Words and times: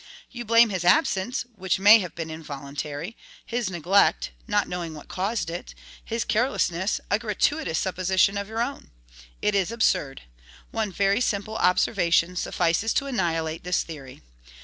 You 0.31 0.45
blame 0.45 0.69
his 0.71 0.83
absence, 0.83 1.45
which 1.55 1.77
may 1.77 1.99
have 1.99 2.15
been 2.15 2.31
involuntary; 2.31 3.15
his 3.45 3.69
neglect, 3.69 4.31
not 4.47 4.67
knowing 4.67 4.95
what 4.95 5.07
caused 5.07 5.47
it; 5.51 5.75
his 6.03 6.25
carelessness, 6.25 6.99
a 7.11 7.19
gratuitous 7.19 7.77
supposition 7.77 8.35
of 8.35 8.47
your 8.47 8.63
own! 8.63 8.89
It 9.43 9.53
is 9.53 9.71
absurd. 9.71 10.23
One 10.71 10.91
very 10.91 11.21
simple 11.21 11.55
observation 11.57 12.35
suffices 12.35 12.95
to 12.95 13.05
annihilate 13.05 13.63
this 13.63 13.83
theory. 13.83 14.23